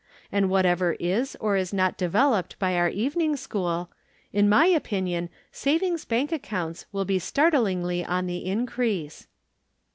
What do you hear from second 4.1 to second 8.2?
in my opinion savings bank accounts wiU be startlingly